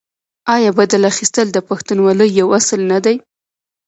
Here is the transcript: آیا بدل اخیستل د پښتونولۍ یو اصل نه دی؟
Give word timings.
آیا 0.55 0.71
بدل 0.79 1.01
اخیستل 1.11 1.47
د 1.51 1.57
پښتونولۍ 1.69 2.29
یو 2.39 2.47
اصل 2.59 2.79
نه 2.91 2.99
دی؟ 3.05 3.15